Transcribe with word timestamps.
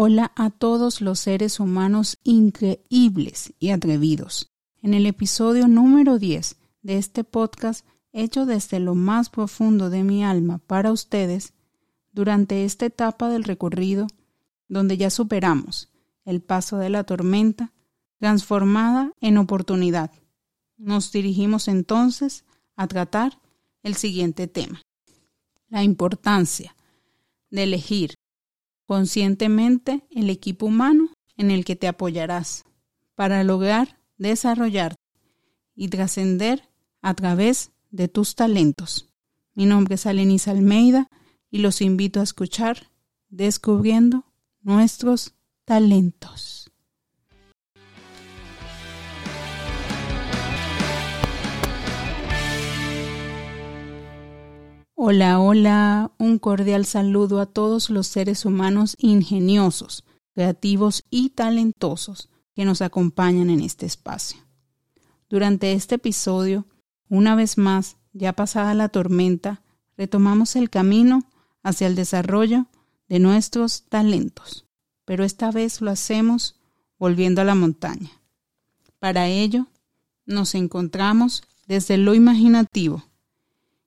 Hola 0.00 0.30
a 0.36 0.50
todos 0.50 1.00
los 1.00 1.18
seres 1.18 1.58
humanos 1.58 2.18
increíbles 2.22 3.52
y 3.58 3.70
atrevidos. 3.70 4.48
En 4.80 4.94
el 4.94 5.06
episodio 5.06 5.66
número 5.66 6.20
10 6.20 6.54
de 6.82 6.98
este 6.98 7.24
podcast, 7.24 7.84
hecho 8.12 8.46
desde 8.46 8.78
lo 8.78 8.94
más 8.94 9.28
profundo 9.28 9.90
de 9.90 10.04
mi 10.04 10.22
alma 10.22 10.58
para 10.58 10.92
ustedes, 10.92 11.52
durante 12.12 12.64
esta 12.64 12.86
etapa 12.86 13.28
del 13.28 13.42
recorrido, 13.42 14.06
donde 14.68 14.96
ya 14.96 15.10
superamos 15.10 15.88
el 16.24 16.42
paso 16.42 16.78
de 16.78 16.90
la 16.90 17.02
tormenta, 17.02 17.72
transformada 18.20 19.10
en 19.20 19.36
oportunidad, 19.36 20.12
nos 20.76 21.10
dirigimos 21.10 21.66
entonces 21.66 22.44
a 22.76 22.86
tratar 22.86 23.40
el 23.82 23.96
siguiente 23.96 24.46
tema. 24.46 24.80
La 25.68 25.82
importancia 25.82 26.76
de 27.50 27.64
elegir 27.64 28.17
conscientemente 28.88 30.02
el 30.10 30.30
equipo 30.30 30.64
humano 30.64 31.10
en 31.36 31.50
el 31.50 31.66
que 31.66 31.76
te 31.76 31.88
apoyarás 31.88 32.64
para 33.14 33.44
lograr 33.44 34.00
desarrollarte 34.16 34.96
y 35.76 35.88
trascender 35.88 36.70
a 37.02 37.12
través 37.12 37.70
de 37.90 38.08
tus 38.08 38.34
talentos. 38.34 39.12
Mi 39.52 39.66
nombre 39.66 39.96
es 39.96 40.06
Alenis 40.06 40.48
Almeida 40.48 41.10
y 41.50 41.58
los 41.58 41.82
invito 41.82 42.20
a 42.20 42.22
escuchar 42.22 42.90
Descubriendo 43.28 44.24
nuestros 44.62 45.34
talentos. 45.66 46.57
Hola, 55.10 55.40
hola, 55.40 56.12
un 56.18 56.38
cordial 56.38 56.84
saludo 56.84 57.40
a 57.40 57.46
todos 57.46 57.88
los 57.88 58.06
seres 58.06 58.44
humanos 58.44 58.94
ingeniosos, 58.98 60.04
creativos 60.34 61.02
y 61.08 61.30
talentosos 61.30 62.28
que 62.54 62.66
nos 62.66 62.82
acompañan 62.82 63.48
en 63.48 63.60
este 63.60 63.86
espacio. 63.86 64.38
Durante 65.30 65.72
este 65.72 65.94
episodio, 65.94 66.66
una 67.08 67.34
vez 67.34 67.56
más, 67.56 67.96
ya 68.12 68.34
pasada 68.34 68.74
la 68.74 68.90
tormenta, 68.90 69.62
retomamos 69.96 70.56
el 70.56 70.68
camino 70.68 71.22
hacia 71.62 71.86
el 71.86 71.94
desarrollo 71.94 72.66
de 73.08 73.18
nuestros 73.18 73.84
talentos, 73.88 74.66
pero 75.06 75.24
esta 75.24 75.50
vez 75.50 75.80
lo 75.80 75.90
hacemos 75.90 76.60
volviendo 76.98 77.40
a 77.40 77.46
la 77.46 77.54
montaña. 77.54 78.10
Para 78.98 79.26
ello, 79.28 79.68
nos 80.26 80.54
encontramos 80.54 81.44
desde 81.66 81.96
lo 81.96 82.12
imaginativo, 82.12 83.04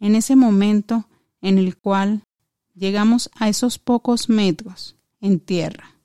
en 0.00 0.14
ese 0.14 0.36
momento 0.36 1.08
en 1.40 1.58
el 1.58 1.76
cual 1.76 2.22
llegamos 2.74 3.30
a 3.34 3.48
esos 3.48 3.78
pocos 3.78 4.28
metros 4.28 4.96
en 5.20 5.40
tierra, 5.40 5.96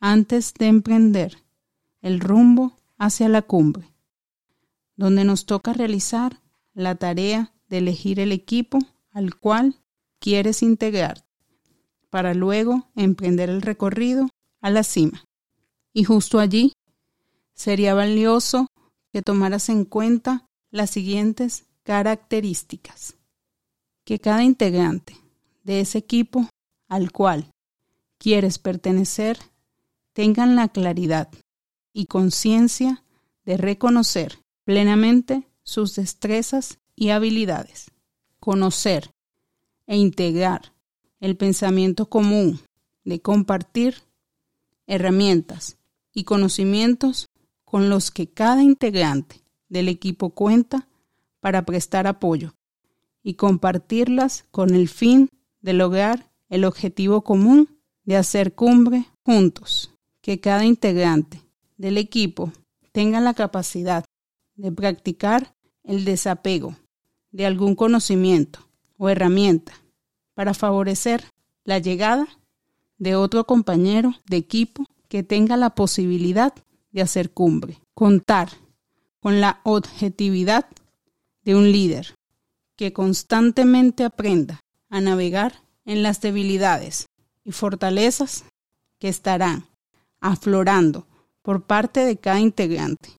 antes 0.00 0.54
de 0.54 0.66
emprender 0.66 1.38
el 2.00 2.20
rumbo 2.20 2.76
hacia 2.98 3.28
la 3.28 3.42
cumbre, 3.42 3.88
donde 4.96 5.24
nos 5.24 5.46
toca 5.46 5.72
realizar 5.72 6.40
la 6.72 6.94
tarea 6.94 7.52
de 7.68 7.78
elegir 7.78 8.20
el 8.20 8.32
equipo 8.32 8.78
al 9.10 9.36
cual 9.36 9.80
quieres 10.20 10.62
integrar, 10.62 11.24
para 12.10 12.34
luego 12.34 12.88
emprender 12.94 13.50
el 13.50 13.62
recorrido 13.62 14.28
a 14.60 14.70
la 14.70 14.84
cima. 14.84 15.24
Y 15.92 16.04
justo 16.04 16.38
allí 16.38 16.72
sería 17.54 17.94
valioso 17.94 18.66
que 19.12 19.22
tomaras 19.22 19.68
en 19.68 19.84
cuenta 19.84 20.46
las 20.70 20.90
siguientes 20.90 21.66
características 21.84 23.16
que 24.04 24.18
cada 24.20 24.42
integrante 24.44 25.16
de 25.64 25.80
ese 25.80 25.98
equipo 25.98 26.48
al 26.88 27.10
cual 27.10 27.50
quieres 28.18 28.58
pertenecer 28.58 29.38
tengan 30.12 30.56
la 30.56 30.68
claridad 30.68 31.28
y 31.92 32.06
conciencia 32.06 33.02
de 33.44 33.56
reconocer 33.56 34.38
plenamente 34.64 35.48
sus 35.62 35.96
destrezas 35.96 36.78
y 36.94 37.10
habilidades, 37.10 37.90
conocer 38.40 39.10
e 39.86 39.96
integrar 39.96 40.72
el 41.20 41.36
pensamiento 41.36 42.08
común 42.08 42.60
de 43.04 43.20
compartir 43.20 43.96
herramientas 44.86 45.78
y 46.12 46.24
conocimientos 46.24 47.28
con 47.64 47.88
los 47.88 48.10
que 48.10 48.28
cada 48.28 48.62
integrante 48.62 49.42
del 49.68 49.88
equipo 49.88 50.30
cuenta 50.30 50.88
para 51.40 51.64
prestar 51.64 52.06
apoyo 52.06 52.54
y 53.24 53.34
compartirlas 53.34 54.44
con 54.52 54.74
el 54.74 54.88
fin 54.88 55.30
de 55.62 55.72
lograr 55.72 56.30
el 56.48 56.64
objetivo 56.64 57.24
común 57.24 57.80
de 58.04 58.16
hacer 58.16 58.54
cumbre 58.54 59.06
juntos. 59.24 59.90
Que 60.20 60.40
cada 60.40 60.64
integrante 60.64 61.42
del 61.76 61.98
equipo 61.98 62.52
tenga 62.92 63.20
la 63.20 63.34
capacidad 63.34 64.04
de 64.54 64.70
practicar 64.70 65.54
el 65.82 66.04
desapego 66.04 66.76
de 67.32 67.46
algún 67.46 67.74
conocimiento 67.74 68.60
o 68.96 69.08
herramienta 69.08 69.72
para 70.34 70.54
favorecer 70.54 71.24
la 71.64 71.78
llegada 71.78 72.28
de 72.98 73.16
otro 73.16 73.44
compañero 73.44 74.14
de 74.26 74.36
equipo 74.36 74.84
que 75.08 75.22
tenga 75.22 75.56
la 75.56 75.70
posibilidad 75.70 76.54
de 76.92 77.02
hacer 77.02 77.32
cumbre. 77.32 77.80
Contar 77.94 78.50
con 79.20 79.40
la 79.40 79.60
objetividad 79.64 80.66
de 81.42 81.54
un 81.54 81.72
líder 81.72 82.14
que 82.76 82.92
constantemente 82.92 84.04
aprenda 84.04 84.60
a 84.88 85.00
navegar 85.00 85.62
en 85.84 86.02
las 86.02 86.20
debilidades 86.20 87.06
y 87.44 87.52
fortalezas 87.52 88.44
que 88.98 89.08
estarán 89.08 89.66
aflorando 90.20 91.06
por 91.42 91.64
parte 91.64 92.00
de 92.04 92.16
cada 92.16 92.40
integrante 92.40 93.10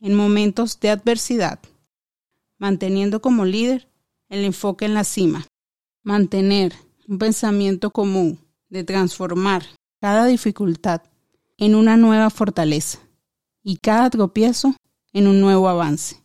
en 0.00 0.14
momentos 0.14 0.78
de 0.80 0.90
adversidad, 0.90 1.58
manteniendo 2.58 3.20
como 3.20 3.44
líder 3.44 3.88
el 4.28 4.44
enfoque 4.44 4.84
en 4.84 4.94
la 4.94 5.04
cima, 5.04 5.46
mantener 6.02 6.74
un 7.08 7.18
pensamiento 7.18 7.90
común 7.90 8.38
de 8.68 8.84
transformar 8.84 9.64
cada 10.00 10.26
dificultad 10.26 11.02
en 11.56 11.74
una 11.74 11.96
nueva 11.96 12.30
fortaleza 12.30 12.98
y 13.62 13.78
cada 13.78 14.10
tropiezo 14.10 14.74
en 15.12 15.26
un 15.26 15.40
nuevo 15.40 15.68
avance 15.68 16.23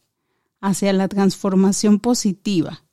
hacia 0.62 0.94
la 0.94 1.08
transformación 1.08 2.00
positiva 2.00 2.84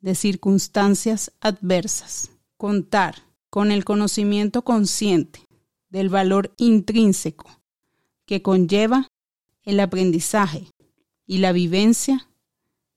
de 0.00 0.14
circunstancias 0.14 1.32
adversas. 1.40 2.30
Contar 2.56 3.22
con 3.50 3.70
el 3.70 3.84
conocimiento 3.84 4.62
consciente 4.62 5.46
del 5.88 6.08
valor 6.08 6.52
intrínseco 6.56 7.46
que 8.26 8.42
conlleva 8.42 9.08
el 9.62 9.80
aprendizaje 9.80 10.66
y 11.26 11.38
la 11.38 11.52
vivencia 11.52 12.28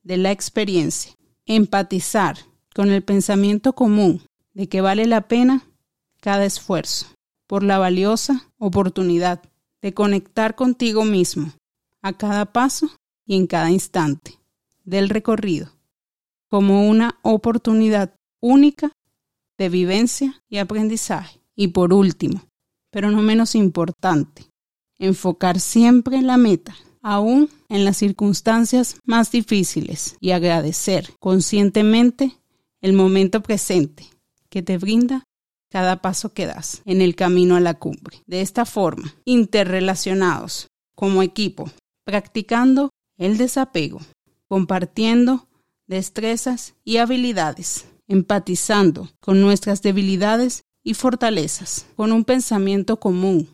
de 0.03 0.17
la 0.17 0.31
experiencia. 0.31 1.13
Empatizar 1.45 2.37
con 2.73 2.89
el 2.89 3.03
pensamiento 3.03 3.73
común 3.73 4.21
de 4.53 4.67
que 4.67 4.81
vale 4.81 5.05
la 5.05 5.27
pena 5.27 5.63
cada 6.21 6.45
esfuerzo 6.45 7.07
por 7.47 7.63
la 7.63 7.77
valiosa 7.77 8.47
oportunidad 8.57 9.41
de 9.81 9.93
conectar 9.93 10.55
contigo 10.55 11.03
mismo 11.03 11.51
a 12.01 12.13
cada 12.13 12.45
paso 12.45 12.89
y 13.25 13.35
en 13.35 13.47
cada 13.47 13.71
instante 13.71 14.39
del 14.83 15.09
recorrido 15.09 15.71
como 16.51 16.89
una 16.89 17.17
oportunidad 17.21 18.13
única 18.41 18.91
de 19.57 19.69
vivencia 19.69 20.43
y 20.49 20.57
aprendizaje. 20.57 21.39
Y 21.55 21.69
por 21.69 21.93
último, 21.93 22.43
pero 22.91 23.09
no 23.09 23.21
menos 23.21 23.55
importante, 23.55 24.47
enfocar 24.99 25.59
siempre 25.59 26.21
la 26.21 26.37
meta, 26.37 26.75
aún 27.01 27.49
en 27.69 27.85
las 27.85 27.97
circunstancias 27.97 28.97
más 29.05 29.31
difíciles, 29.31 30.17
y 30.19 30.31
agradecer 30.31 31.13
conscientemente 31.19 32.35
el 32.81 32.93
momento 32.93 33.41
presente 33.41 34.07
que 34.49 34.61
te 34.61 34.77
brinda 34.77 35.23
cada 35.69 36.01
paso 36.01 36.33
que 36.33 36.47
das 36.47 36.81
en 36.85 37.01
el 37.01 37.15
camino 37.15 37.55
a 37.55 37.61
la 37.61 37.75
cumbre. 37.75 38.21
De 38.27 38.41
esta 38.41 38.65
forma, 38.65 39.15
interrelacionados 39.23 40.67
como 40.95 41.23
equipo, 41.23 41.69
practicando 42.05 42.89
el 43.21 43.37
desapego, 43.37 44.01
compartiendo 44.47 45.47
destrezas 45.85 46.73
y 46.83 46.97
habilidades, 46.97 47.85
empatizando 48.07 49.11
con 49.19 49.41
nuestras 49.41 49.83
debilidades 49.83 50.63
y 50.83 50.95
fortalezas, 50.95 51.85
con 51.95 52.13
un 52.13 52.25
pensamiento 52.25 52.99
común 52.99 53.47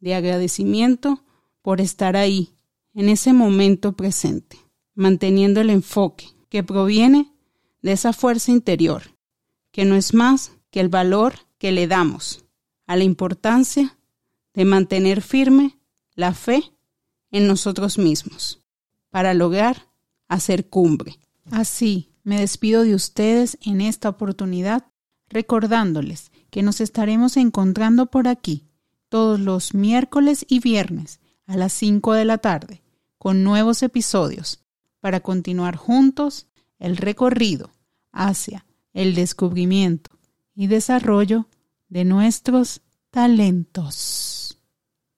de 0.00 0.16
agradecimiento 0.16 1.22
por 1.62 1.80
estar 1.80 2.16
ahí, 2.16 2.50
en 2.94 3.08
ese 3.08 3.32
momento 3.32 3.92
presente, 3.92 4.58
manteniendo 4.96 5.60
el 5.60 5.70
enfoque 5.70 6.26
que 6.48 6.64
proviene 6.64 7.32
de 7.80 7.92
esa 7.92 8.12
fuerza 8.12 8.50
interior, 8.50 9.04
que 9.70 9.84
no 9.84 9.94
es 9.94 10.14
más 10.14 10.50
que 10.72 10.80
el 10.80 10.88
valor 10.88 11.34
que 11.58 11.70
le 11.70 11.86
damos 11.86 12.44
a 12.88 12.96
la 12.96 13.04
importancia 13.04 13.96
de 14.52 14.64
mantener 14.64 15.22
firme 15.22 15.78
la 16.16 16.34
fe 16.34 16.72
en 17.30 17.46
nosotros 17.46 17.98
mismos 17.98 18.61
para 19.12 19.34
lograr 19.34 19.88
hacer 20.26 20.70
cumbre. 20.70 21.18
Así, 21.50 22.08
me 22.24 22.40
despido 22.40 22.82
de 22.82 22.94
ustedes 22.94 23.58
en 23.60 23.82
esta 23.82 24.08
oportunidad 24.08 24.86
recordándoles 25.28 26.32
que 26.50 26.62
nos 26.62 26.80
estaremos 26.80 27.36
encontrando 27.36 28.06
por 28.06 28.26
aquí 28.26 28.64
todos 29.10 29.38
los 29.38 29.74
miércoles 29.74 30.46
y 30.48 30.60
viernes 30.60 31.20
a 31.46 31.58
las 31.58 31.74
5 31.74 32.14
de 32.14 32.24
la 32.24 32.38
tarde 32.38 32.82
con 33.18 33.44
nuevos 33.44 33.82
episodios 33.82 34.64
para 35.00 35.20
continuar 35.20 35.76
juntos 35.76 36.46
el 36.78 36.96
recorrido 36.96 37.70
hacia 38.12 38.64
el 38.94 39.14
descubrimiento 39.14 40.10
y 40.54 40.68
desarrollo 40.68 41.48
de 41.90 42.04
nuestros 42.06 42.80
talentos. 43.10 44.41